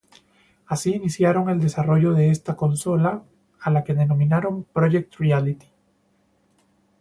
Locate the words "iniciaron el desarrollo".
0.95-2.11